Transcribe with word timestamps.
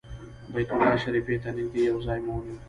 بیت 0.53 0.69
الله 0.73 0.95
شریفې 1.03 1.35
ته 1.43 1.49
نږدې 1.57 1.81
یو 1.89 1.97
ځای 2.07 2.19
مو 2.25 2.31
ونیو. 2.35 2.57